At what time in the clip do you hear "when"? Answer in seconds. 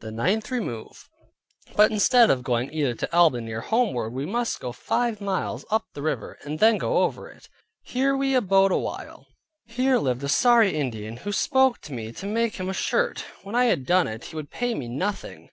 13.44-13.54